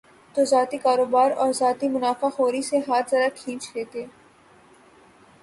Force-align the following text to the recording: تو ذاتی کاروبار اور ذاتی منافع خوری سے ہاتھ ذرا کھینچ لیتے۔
تو 0.35 0.43
ذاتی 0.45 0.77
کاروبار 0.77 1.31
اور 1.31 1.51
ذاتی 1.51 1.87
منافع 1.89 2.29
خوری 2.29 2.61
سے 2.61 2.77
ہاتھ 2.87 3.09
ذرا 3.11 3.27
کھینچ 3.35 3.71
لیتے۔ 3.75 4.05